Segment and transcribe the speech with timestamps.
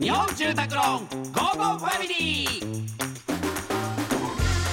[0.00, 2.86] 日本住宅ローン Go Go Family。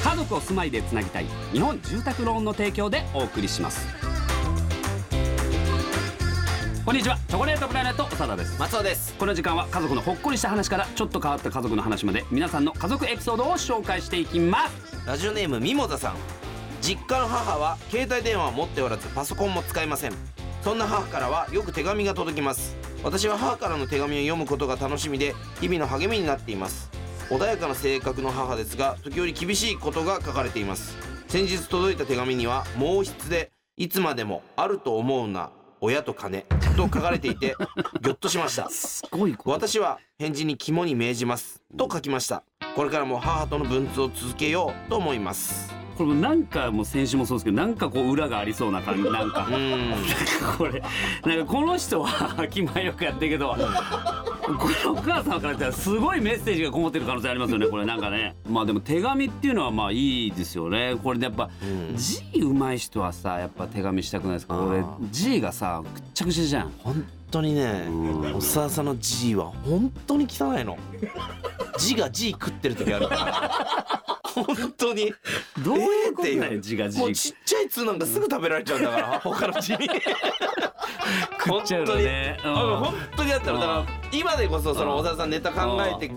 [0.04, 3.86] 家族を住まいでつなぎたい日本住宅ローンの提供でお送りします。
[6.84, 8.60] こんにちはチョコレートプラネット長田です。
[8.60, 9.14] 松尾です。
[9.14, 15.08] この時間は家族のほっこりした話からちょっと変わった家族の話まで皆さんの家族エピソードを紹介していきます。
[15.08, 16.16] ラジオネームミモザさん。
[16.82, 20.14] 実家の母は携帯電話を持っておらずパソコンも使いません
[20.64, 22.78] そんな母からはよく手紙が届きます。
[23.04, 26.90] 私は母からの手紙を読むことが楽しみで日々の励みになっています。
[27.30, 30.96] 穏やかな性格の母ですが時折厳しいことが書かれています。
[31.28, 36.46] 先日届いた手紙には毛筆でいつまでもあると思うな親と金
[36.78, 37.56] と書かれていて
[38.02, 38.70] ぎょっとしました。
[38.70, 42.44] すごい私は返事に肝に銘じますと書きました。
[42.76, 49.48] これからも母との文通を続けようと思いますこれもなんかもう先週もそうですけどなんかこう裏がありそうな感じ なんか。
[50.58, 50.82] これ
[51.26, 53.58] なんかこの人は気前よくやってるけどこ
[54.86, 58.36] のお母さんからしたらすごいメッセージがこもってる可能性ありますよねこれなんかね。
[58.50, 60.96] まあでも手紙っていうのはまあいいですよね。
[61.02, 61.50] これでやっぱ
[61.90, 61.96] うん。
[61.96, 64.58] 字うまい人はさやっぱ手紙したくないですか？
[64.58, 66.72] 俺字がさくっちゃくちゃじゃん。
[66.80, 68.36] 本当にねうん。
[68.36, 70.78] おささんの字は本当に汚いの。
[71.78, 73.08] 字が字食ってる時ある。
[73.08, 74.03] から
[74.34, 75.14] 本当に。
[75.64, 76.56] どういうことえーだっていう。
[76.56, 79.90] よ字が字もうちっちゃい通なんかすぐ食べられちゃうんだから他の字に
[81.46, 82.38] 食っちゃうのね。
[82.44, 82.56] 本当に。
[82.56, 82.74] うん。
[82.74, 86.10] うん本当にやったらだから今でこそその小沢さんネタ考えて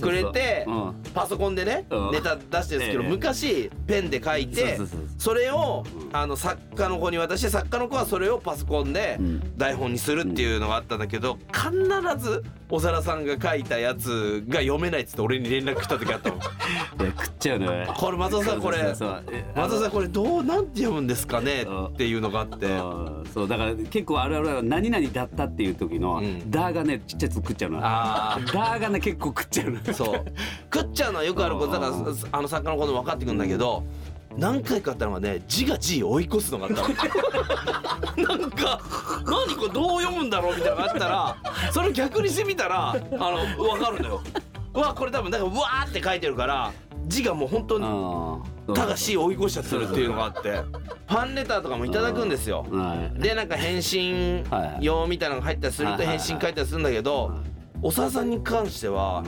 [0.00, 0.94] くれてうん。
[1.14, 2.10] パソコンでねうん。
[2.12, 3.08] ネタ出してるんですけどええ。
[3.08, 4.78] 昔ペンで書いて
[5.18, 9.58] それをあの作家の子に渡して作家の子はそれをパソコンでうん。
[9.58, 11.72] 台本にするっていうのがあったんだけど必
[12.18, 16.40] ず小沢さんが書いたやつが読めないっつって俺に連絡来た時あったもん。
[16.98, 17.94] 食っちゃうのよ。
[17.96, 19.02] これ松尾さんこれ松
[19.74, 22.66] 尾さんこれどうなんて読むんですかねっていうのがあって。
[22.66, 23.24] うん。
[23.32, 30.24] そうだから結構あるあるは何々だったっていう時のうん「だ」がねちっちゃいやつ食っちゃうの「あだ」がね結構食っちゃうのあそう。
[30.72, 33.84] 食っちゃうのはよくあることだからうんあの作家の子でも分かってくるんだけど
[34.36, 36.88] 何回かあったのがね字が字追い越すのがあったの。
[38.38, 38.80] なんか
[39.24, 41.36] 何これどう読むんだろうみたいなのがあったら
[41.72, 44.20] それを逆にしてみたらあの分かるのよ。
[44.74, 46.72] うわこれ多分なんかうわーって書いてるから
[47.06, 50.50] 字がもう本当にうんただ C 追い越しちゃってるっていうのがあって
[51.06, 52.64] ファンレターとかもいただくんですよ。
[52.70, 53.20] はい。
[53.20, 54.44] でなんか返信
[54.80, 57.32] 用みたいなのが入ったりすると返信書いたりするんだけど
[57.82, 59.22] おささんに関しては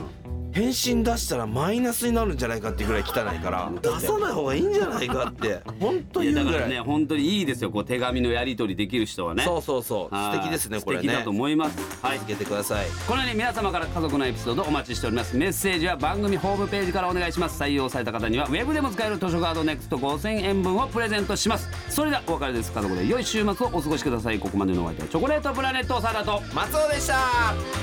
[0.57, 3.71] 返信出したらマイナスになるんじゃないかっていうぐらい汚いから。
[3.79, 5.61] 出さない方がいいんじゃないかって。
[5.79, 6.61] 本当い言うぐらい。
[6.61, 9.43] やだからね本当にいいですよこう手紙のやり取りできる人はね。
[9.43, 10.15] そうそうそう。
[10.15, 10.37] はい。
[10.37, 11.03] 素敵ですねこれね。
[11.03, 11.77] 素敵だと思います。
[12.01, 12.17] はい。
[12.17, 12.87] 続けてください。
[13.07, 15.37] このように皆様から家族のエピソードお待ちしております。
[15.37, 17.61] メッセージは番組ホームページからお願いします。
[17.61, 21.69] 採用された方にはウェブでも使える図書カードネクスト5000円分をプレゼントします。
[21.89, 22.71] それではお別れです。
[22.71, 24.39] 家族で良い週末をお過ごしください。
[24.39, 26.41] ここまでのお相手はチョコレートプラネット長田と。
[26.55, 27.76] 松尾でした